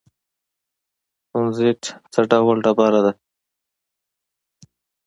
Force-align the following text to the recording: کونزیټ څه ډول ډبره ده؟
کونزیټ 1.29 1.81
څه 2.13 2.19
ډول 2.31 2.57
ډبره 2.65 2.99
ده؟ 3.05 3.11